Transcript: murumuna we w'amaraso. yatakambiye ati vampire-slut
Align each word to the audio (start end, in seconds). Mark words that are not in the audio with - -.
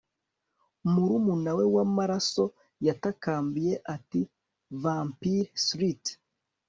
murumuna 0.91 1.51
we 1.57 1.65
w'amaraso. 1.75 2.43
yatakambiye 2.87 3.73
ati 3.95 4.21
vampire-slut 4.81 6.03